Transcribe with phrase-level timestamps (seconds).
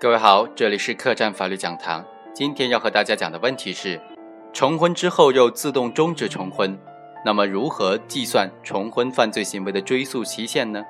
[0.00, 2.02] 各位好，这里是客栈法律讲堂。
[2.32, 4.00] 今天要和大家讲的问题是：
[4.50, 6.74] 重婚之后又自动终止重婚，
[7.22, 10.82] 那么如何计算重婚犯罪行为的追诉期限呢？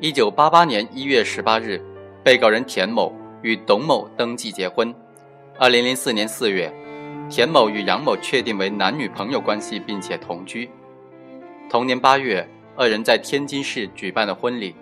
[0.00, 1.78] 一九八八年一月十八日，
[2.24, 4.94] 被告人田某与董某登记结婚。
[5.58, 6.72] 二零零四年四月，
[7.28, 10.70] 田某与杨某确定为男女朋友关系，并且同居。
[11.68, 14.74] 同年八月，二人在天津市举办了婚礼。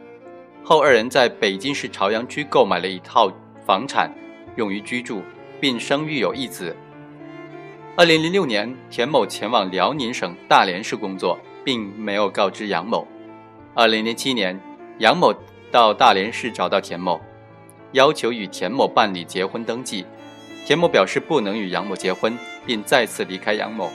[0.70, 3.28] 后二人在北京市朝阳区购买了一套
[3.66, 4.09] 房产，
[4.55, 5.20] 用于居住，
[5.61, 6.77] 并生育有一子。
[7.97, 13.05] 二零零六年，田某前往辽宁省大连市工作，并没有告知杨某。
[13.75, 14.61] 二零零七年，
[14.98, 15.34] 杨某
[15.73, 17.20] 到大连市找到田某，
[17.91, 20.06] 要求与田某办理结婚登记。
[20.64, 23.91] 田某表示不能与杨某结婚，并再次离开杨某。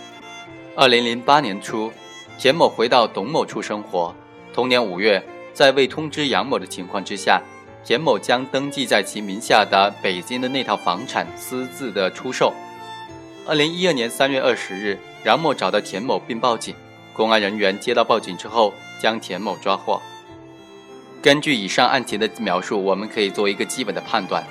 [0.76, 1.90] 二零零八年初，
[2.38, 4.14] 田某回到董某处生活。
[4.54, 5.26] 同年五月。
[5.56, 7.42] 在未通知杨某的情况之下，
[7.82, 12.54] 田某将登记在其名下的北京的那套房产私自的出售。
[13.48, 16.76] 二零一二年三月二十日，杨某找到田某并报警，
[17.14, 20.02] 公安人员接到报警之后将田某抓获。
[21.22, 24.44] 根据以上案情的描述，我们可以做一个基本的判断：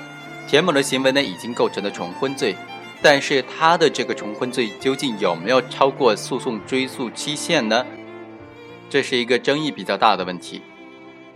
[0.48, 2.56] 田某的行为呢已经构成了重婚罪，
[3.02, 7.84] 但是他的这个重婚罪究竟有没有超过诉讼追诉期限呢？
[8.88, 10.62] 这是一个争议比较大的问题。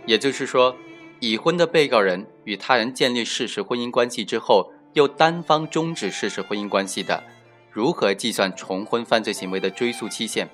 [0.05, 0.75] 也就是说，
[1.19, 7.23] 已婚的被告人与他人建立事实婚姻关系之后，又单方终止事实婚姻关系的，
[7.71, 10.49] 如何计算重婚犯罪行为的追诉期限？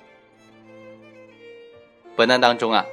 [2.14, 2.84] 本案当中啊，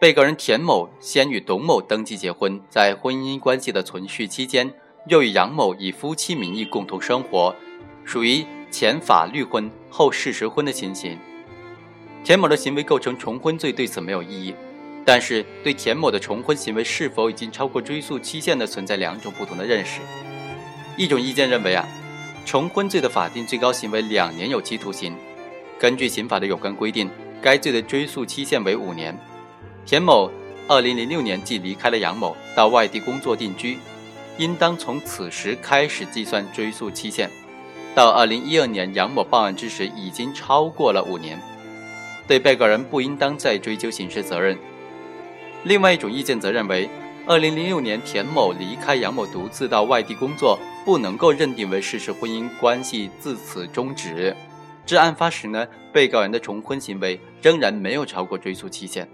[0.00, 4.72] 被告人田某先与董某登记结婚，在婚姻关系的存续期间，
[5.08, 7.54] 又与杨某以夫妻名义共同生活，
[8.04, 11.18] 属于前法律婚后事实婚的情形。
[12.22, 14.54] 田某的行为构成重婚罪，对此没有异议。
[15.06, 20.00] 但是，对田某的重婚行为是否已经超过追诉期限的，存在两种不同的认识。
[20.96, 21.86] 一种意见认为啊，
[22.46, 25.14] 重婚罪的法定最高刑为两年有期徒刑。
[25.78, 27.10] 根据刑法的有关规定，
[27.42, 29.14] 该罪的追诉期限为五年。
[29.84, 30.30] 田某
[30.68, 33.76] 二零零六年即离开了杨某，到外地工作定居，
[34.38, 37.28] 应当从此时开始计算追诉期限。
[37.94, 41.38] 到二零一二年杨某报案之时，已经超过了五年，
[42.26, 44.56] 对被告人不应当再追究刑事责任。
[45.64, 46.88] 另外一种意见则认为，
[47.26, 54.36] 二零零六年田某离开杨某独自到外地工作，不能够认定为事实婚姻关系自此终止。
[54.84, 59.08] 至案发时呢，被告人的重婚行为仍然没有超过追诉期限。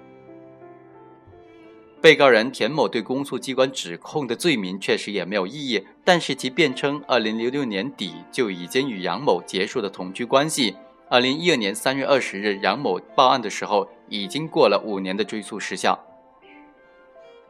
[2.00, 10.74] 被告人田某对公诉机关指控的罪名确实也没有异议，但是其辩称二零零六年底就已经与杨某结束了同居关系，
[11.08, 15.96] 二零一二年三月二十日杨某报案的时候，已经过了五年的追诉时效。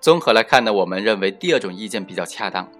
[0.01, 2.71] 综合来看呢，我们认为第二种意见比较恰当。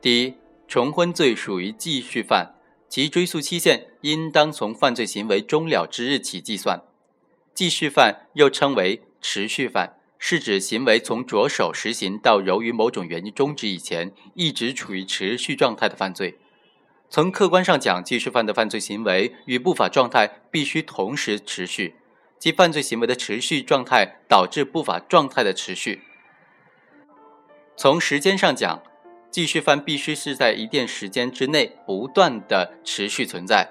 [0.00, 0.34] 第一，
[0.68, 2.54] 重婚罪属于继续犯，
[2.88, 6.80] 其追诉期限应当从犯罪行为终了之日起计算。
[7.52, 16.38] 继续犯又称为持续犯，是指行为从着手实行到由于某种原因终止以前，一直处于持续状态的犯罪。
[17.10, 21.94] 从客观上讲，继续犯的犯罪行为与不法状态必须同时持续。
[22.44, 26.02] 其犯罪行为的持续状态导致不法状态的持续。
[27.74, 28.82] 从时间上讲，
[29.30, 33.70] 继续犯必须是在一定时间之内不断的持续存在，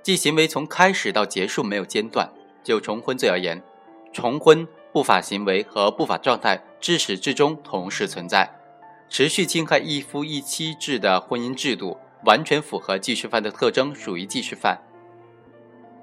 [0.00, 2.32] 即行为从开始到结束没有间断。
[2.62, 3.60] 就重婚罪而言，
[4.12, 8.48] 重婚不法行为和不法状态至始至终同时存在，
[9.08, 14.83] 持续侵害一夫一妻制的婚姻制度，完全符合继续犯的特征，属于继续犯。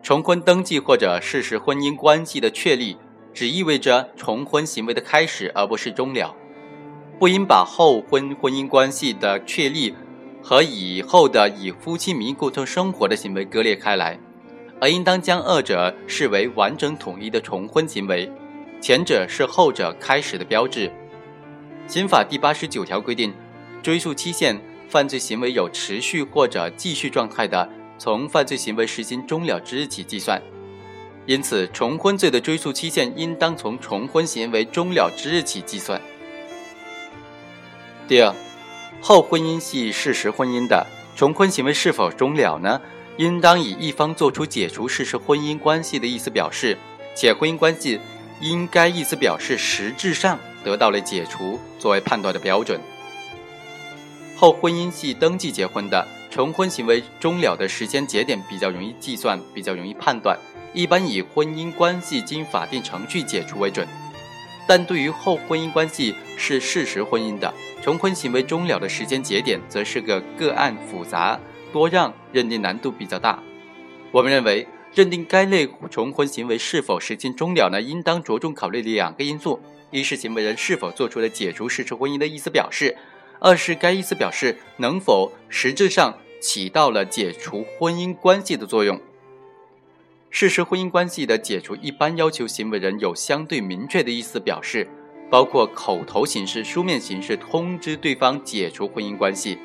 [0.04, 2.98] 重婚登记或者事实婚姻关系的确立，
[3.34, 6.36] 只意味着重婚行为的开始，而不是终了。
[7.20, 9.94] 不应把后婚婚姻关系的确立
[10.42, 14.20] 和以后的以夫妻名义共同生活的行为割裂开来，
[14.80, 18.32] 而应当将二者视为完整统一的重婚行为。
[18.82, 20.92] 前者是后者开始的标志。
[21.86, 23.32] 刑法第八十九条规定，
[23.84, 24.60] 追诉期限，
[24.90, 27.70] 犯罪行为有持续或者继续状态的。
[28.04, 30.42] 从犯罪行为实行终了之日起计算，
[31.28, 36.02] 因此重婚罪的追诉期限应当从重婚行为终了之日起计算。
[38.08, 38.34] 第二，
[39.04, 40.84] 后婚姻系事实婚姻的
[41.16, 42.82] 重婚行为是否终了呢？
[43.18, 46.76] 应当以一方作出解除事实婚姻关系的意思表示，
[47.14, 48.00] 且婚姻关系
[48.40, 52.82] 因该意思表示实质上得到了解除作为判断的标准。
[54.36, 56.08] 后婚姻系登记结婚的。
[56.32, 60.40] 重婚行为终了的时间节点比较容易计算，比较容易判断，
[60.74, 63.86] 一般以婚姻关系经法定程序解除为准。
[64.66, 71.38] 但对于后婚姻关系是事实婚姻的重婚行为终了的时间节点，则是个个案复杂
[71.74, 73.44] 多样，认定难度比较大。
[74.14, 82.96] 我们认为，认定该类重婚行为是否实行终了呢，应当着重考虑两个因素：一是行为人是否做出了解除事实婚姻的意思表示；
[83.44, 89.02] 二是该意思表示能否实质上起到了解除婚姻关系的作用。
[90.30, 94.88] 事实婚姻关系的解除一般要求行为人有相对明确的意思表示，
[95.32, 99.58] 包括口头形式、书面形式通知对方解除婚姻关系，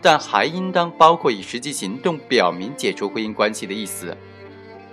[0.00, 4.16] 但还应当包括以实际行动表明解除婚姻关系的意思。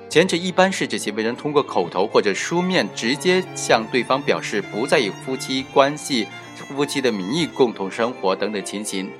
[0.09, 9.11] 前者一般是指行为人通过口头或者书面直接向对方表示不再以夫妻关系、夫妻的名义共同生活等等情形。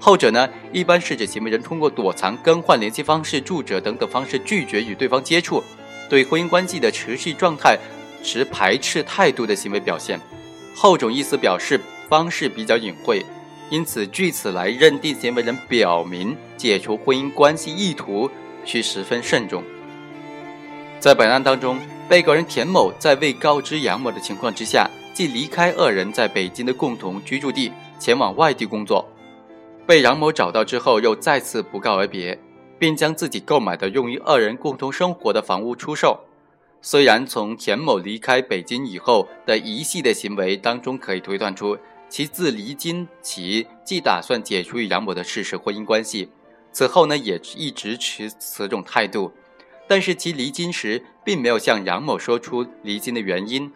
[0.00, 5.62] 后者呢，一般是指行为人通过躲藏、更换联系方式、住址等等方式拒绝与对方接触，
[6.08, 7.76] 对婚姻关系的持续状态
[8.22, 10.20] 持排斥态度的行为表现。
[10.74, 13.24] 后种意思表示方式比较隐晦，
[13.70, 18.30] 因此据此来认定行为人表明解除婚姻关系意图，
[18.64, 19.64] 需十分慎重。
[21.00, 21.78] 在本案当中，
[22.08, 29.04] 被告人田某在未告知杨某的情况之下，即离开二人在北京的共同居住地，前往外地工作。
[29.84, 32.40] 被杨某找到之后，又再次不告而别，
[32.78, 36.20] 并将自己购买的用于二人共同生活的房屋出售。
[36.80, 41.76] 虽然从田某离开北京以后的一系列行为当中可以推断出，
[42.08, 46.28] 其自离京起即打算解除与杨某的事实婚姻关系，
[46.70, 49.32] 此后呢也一直持此种态度，
[49.88, 53.68] 但是其离京时并没有向杨某说出离京的原因。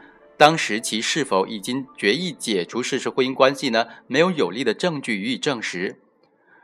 [0.42, 3.86] 当时其是否已经决意解除事实婚姻关系呢？
[4.08, 6.00] 没有有力的证据予以证实。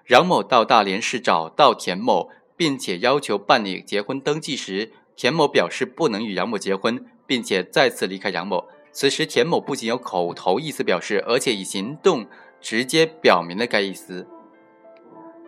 [0.09, 8.67] 杨某到大连市找到田某，并且要求办理结婚登记时，田某表示不能与杨某结婚，并且再次离开杨某。
[8.91, 12.27] 此时田某不仅有口头意思表示，而且以行动
[12.61, 14.27] 直接表明了该意思。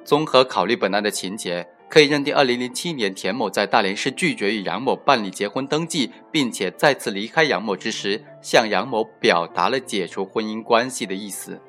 [0.04, 1.66] 综合考虑本案的情节。
[1.90, 11.60] 可以认定，二零零七年田某在大连市拒绝与杨某办理结婚登记，并且再次离开杨某之时，向杨某表达了解除婚姻关系的意思。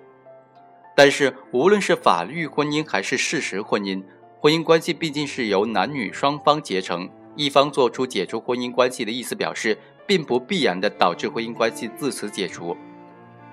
[0.95, 4.03] 但是，无论是法律婚姻还是事实婚姻，
[4.39, 9.75] 婚姻关系毕竟是由男女双方结成，一方做出解除婚姻关系的意思表示，
[10.05, 12.77] 并不必然的导致婚姻关系自此解除。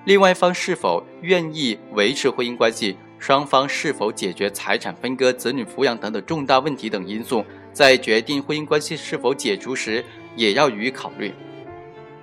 [0.05, 2.95] 另外一方是否愿意维持婚姻关系？
[3.19, 10.03] 双方是否解决财产分割、子女抚养等等重大问题等因素，在决定婚姻关系是否解除时，
[10.35, 11.33] 也要予以考虑。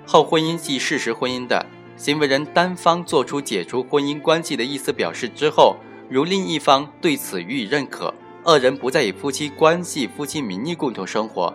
[0.06, 1.64] 后婚姻系事实婚姻的
[1.96, 5.76] 行为人单方作出解除婚姻关系的意思表示之后，
[6.08, 11.52] 如另一方对此予以认可，二人不再以夫妻关系、夫妻名义共同生活，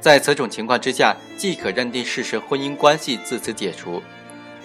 [0.00, 4.02] 在此种情况之下，即可认定事实婚姻关系自此解除。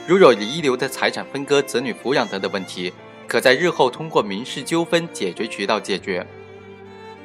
[0.08, 2.94] 如有遗留的财产分割、子女抚养等等问题，
[3.30, 6.26] 可在日后通过民事纠纷解决渠道解决。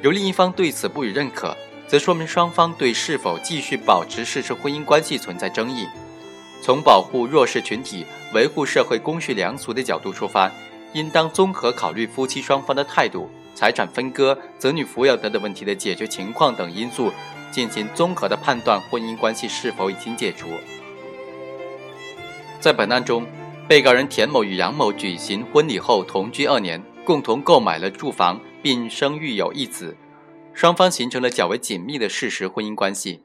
[0.03, 1.57] 如另一方对此不予认可，
[1.87, 5.87] 则说明双方对是否继续保持事实婚姻关系存在争议。
[6.61, 8.05] 从保护弱势群体、
[8.35, 10.51] 维护社会公序良俗的角度出发，
[10.93, 17.11] 应当综合考虑夫妻双方的态度、财产分割、子女抚养等等问题的解决情况等因素，
[17.51, 20.49] 进行综合的判断，婚姻关系是否已经解除。
[22.59, 23.25] 在本案中。
[23.67, 29.97] 被告人田某与杨某举行婚礼后同居二年，共同购买了住房，并生育有一子，
[30.53, 33.23] 双方形成了较为紧密的事实婚姻关系。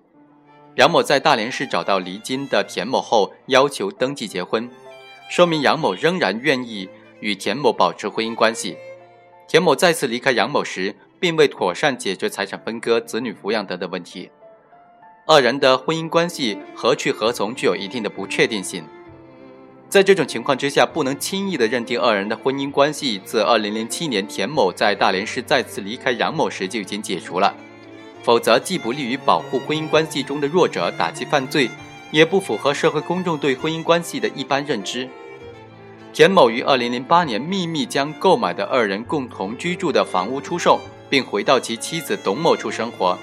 [0.77, 4.67] 杨某在大连市找到离京的田某后，要求登记结婚，
[5.29, 6.89] 说明杨某仍然愿意
[7.21, 8.79] 与田某保持婚姻关系。
[9.47, 14.31] 田某再次离开杨某时，并未妥善解决财产分割、子女抚养等等问题，
[15.27, 18.83] 二人的婚姻关系何去何从，具有一定的不确定性。
[19.91, 27.53] 在这种情况之下，不能轻易的认定二人的婚姻关系自2007年田某在大连市再次离开杨某时就已经解除了，
[28.23, 31.69] 否则既不利于保护婚姻关系中的弱者、打击犯罪，
[32.13, 35.09] 也不符合社会公众对婚姻关系的一般认知。
[36.13, 40.79] 田某于2008年秘密将购买的二人共同居住的房屋出售，
[41.09, 43.19] 并回到其妻子董某处生活。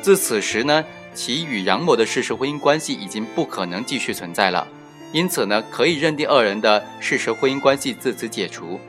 [0.00, 0.82] 自此时呢，
[1.12, 4.66] 其与杨某的事实婚姻关系已经不可能继续存在了。
[5.12, 8.80] 因此呢，可以认定二人的事实婚姻关系自此解除，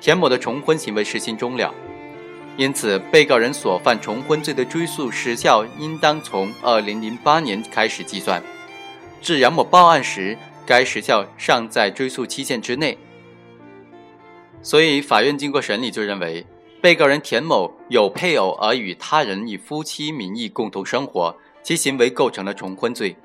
[0.00, 1.72] 田某的重婚行为实行终了。
[2.56, 8.42] 因此，被告人所犯重婚罪的追诉时效应当从二零零八年开始计算，
[9.22, 10.36] 至杨某报案时，
[10.66, 12.98] 该时效尚在追诉期限之内。
[14.62, 16.44] 所以，法院经过审理就认为，
[16.82, 23.16] 被告人田某有配偶而与他人以夫妻名义共同生活，其行为构成了重婚罪。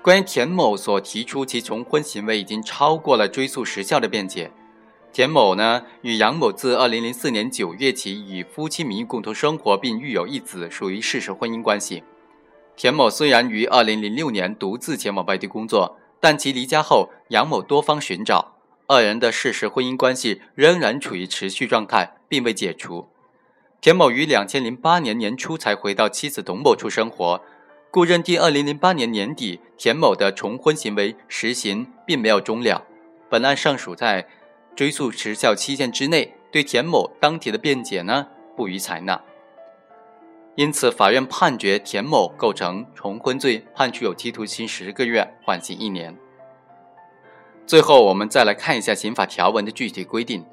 [0.00, 4.50] 关于田某所提出其重婚行为已经超过了追诉时效的辩解，
[5.12, 12.04] 田某呢与杨某自2004年9月起以夫妻名义共同生活，并育有一子，属于事实婚姻关系。
[12.76, 18.54] 田某虽然于2006年独自前往外地工作，但其离家后，杨某多方寻找，
[18.86, 23.08] 二人的事实婚姻关系仍然处于持续状态，并未解除。
[23.80, 27.42] 田某于2008年年初才回到妻子董某处生活。
[27.90, 32.84] 故认定，二零零八年年底田某的重婚行为实行并没有终了，
[33.30, 34.28] 本案尚属在
[34.76, 39.18] 追诉时效期限之内，对田某当庭的辩解呢不予采纳。
[40.54, 46.14] 因此，法院判决田某构成重婚罪，判处有期徒刑十个月，缓刑一年。
[47.66, 50.44] 最后，我们再来看一下刑法条文的具体规定。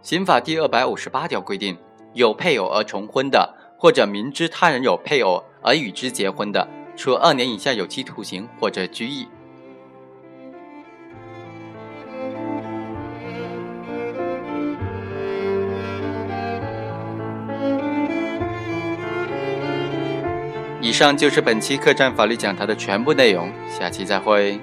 [0.00, 1.76] 刑法第二百五十八条规定，
[2.14, 5.44] 有配偶而重婚的，或者明知他人有配偶。
[5.62, 9.28] 而与之结婚的，处二年以下有期徒刑或者拘役。
[20.82, 24.58] 以上就是本期客栈法律讲堂的全部内容，下期再会。